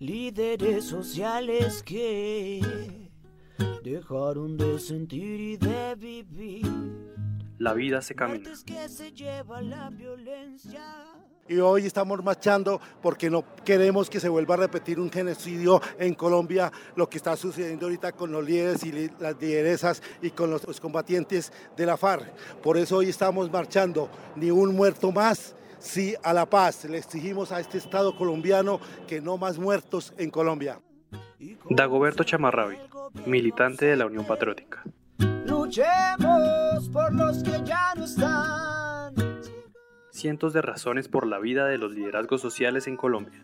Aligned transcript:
líderes 0.00 0.86
sociales 0.86 1.82
que 1.82 2.62
dejaron 3.84 4.56
de 4.56 4.78
sentir 4.78 5.40
y 5.40 5.56
de 5.58 5.94
vivir. 5.94 6.66
La 7.58 7.74
vida 7.74 8.00
se 8.00 8.14
camina. 8.14 8.38
Muertes 8.38 8.64
que 8.64 8.88
se 8.88 9.12
lleva 9.12 9.60
la 9.60 9.90
violencia. 9.90 10.82
y 11.46 11.58
hoy 11.58 11.84
estamos 11.84 12.24
marchando 12.24 12.80
porque 13.02 13.28
no 13.28 13.44
queremos 13.62 14.08
que 14.08 14.20
se 14.20 14.30
vuelva 14.30 14.54
a 14.54 14.58
repetir 14.58 14.98
un 14.98 15.10
genocidio 15.10 15.82
en 15.98 16.14
Colombia, 16.14 16.72
lo 16.96 17.10
que 17.10 17.18
está 17.18 17.36
sucediendo 17.36 17.84
ahorita 17.84 18.12
con 18.12 18.32
los 18.32 18.42
líderes 18.42 18.82
y 18.84 19.10
las 19.20 19.38
lideresas 19.38 20.02
y 20.22 20.30
con 20.30 20.50
los, 20.50 20.66
los 20.66 20.80
combatientes 20.80 21.52
de 21.76 21.84
la 21.84 21.98
FARC. 21.98 22.32
Por 22.62 22.78
eso 22.78 22.96
hoy 22.96 23.10
estamos 23.10 23.52
marchando, 23.52 24.08
ni 24.36 24.50
un 24.50 24.74
muerto 24.74 25.12
más, 25.12 25.54
sí 25.80 26.14
a 26.22 26.32
la 26.32 26.46
paz. 26.46 26.84
Le 26.84 26.98
exigimos 26.98 27.50
a 27.50 27.58
este 27.58 27.78
Estado 27.78 28.16
colombiano 28.16 28.80
que 29.08 29.20
no 29.20 29.36
más 29.36 29.58
muertos 29.58 30.14
en 30.18 30.30
Colombia. 30.30 30.80
Dagoberto 31.68 32.22
Chamarrabi, 32.22 32.76
militante 33.26 33.86
de 33.86 33.96
la 33.96 34.06
Unión 34.06 34.24
Patriótica. 34.24 34.84
Luchemos 35.46 36.88
por 36.92 37.12
los 37.14 37.42
que 37.42 37.62
ya 37.64 37.94
no 37.96 38.04
están. 38.04 39.14
Cientos 40.10 40.52
de 40.52 40.62
razones 40.62 41.08
por 41.08 41.26
la 41.26 41.38
vida 41.38 41.66
de 41.66 41.78
los 41.78 41.92
liderazgos 41.92 42.40
sociales 42.40 42.86
en 42.86 42.96
Colombia. 42.96 43.42